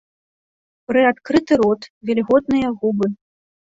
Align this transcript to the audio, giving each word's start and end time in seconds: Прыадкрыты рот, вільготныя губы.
Прыадкрыты 0.93 1.53
рот, 1.63 1.81
вільготныя 2.11 2.77
губы. 2.83 3.17